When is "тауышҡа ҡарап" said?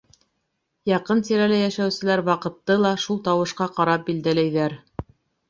3.29-4.11